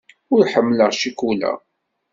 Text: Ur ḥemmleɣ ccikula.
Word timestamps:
Ur 0.33 0.43
ḥemmleɣ 0.53 0.89
ccikula. 0.95 1.53